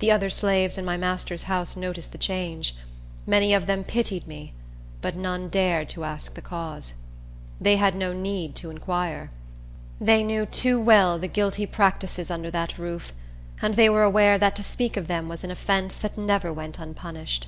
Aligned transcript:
The 0.00 0.10
other 0.10 0.28
slaves 0.28 0.76
in 0.76 0.84
my 0.84 0.98
master's 0.98 1.44
house 1.44 1.76
noticed 1.78 2.12
the 2.12 2.18
change. 2.18 2.76
Many 3.26 3.54
of 3.54 3.64
them 3.66 3.84
pitied 3.84 4.26
me; 4.28 4.52
but 5.00 5.16
none 5.16 5.48
dared 5.48 5.88
to 5.88 6.04
ask 6.04 6.34
the 6.34 6.42
cause. 6.42 6.92
They 7.58 7.76
had 7.78 7.94
no 7.96 8.12
need 8.12 8.54
to 8.56 8.68
inquire. 8.68 9.30
They 9.98 10.24
knew 10.24 10.44
too 10.44 10.78
well 10.78 11.18
the 11.18 11.26
guilty 11.26 11.64
practices 11.64 12.30
under 12.30 12.50
that 12.50 12.76
roof; 12.76 13.14
and 13.62 13.72
they 13.72 13.88
were 13.88 14.02
aware 14.02 14.36
that 14.36 14.54
to 14.56 14.62
speak 14.62 14.98
of 14.98 15.06
them 15.08 15.26
was 15.26 15.42
an 15.42 15.50
offence 15.50 15.96
that 15.96 16.18
never 16.18 16.52
went 16.52 16.78
unpunished. 16.78 17.46